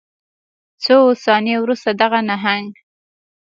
څو 0.83 0.97
ثانیې 1.23 1.57
وروسته 1.63 1.89
دغه 2.01 2.19
نهنګ 2.29 2.69